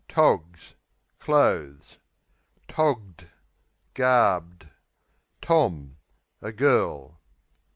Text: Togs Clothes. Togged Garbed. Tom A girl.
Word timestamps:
Togs 0.07 0.73
Clothes. 1.19 1.99
Togged 2.67 3.27
Garbed. 3.93 4.67
Tom 5.41 5.97
A 6.41 6.51
girl. 6.51 7.19